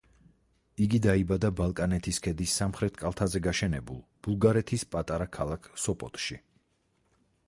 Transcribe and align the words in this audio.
იგი 0.83 0.99
დაიბადა 1.05 1.49
ბალკანეთის 1.59 2.19
ქედის 2.27 2.55
სამხრეთ 2.61 2.97
კალთაზე 3.01 3.41
გაშენებულ 3.49 3.99
ბულგარეთის 4.29 4.87
პატარა 4.97 5.29
ქალაქ 5.37 5.69
სოპოტში. 5.85 6.39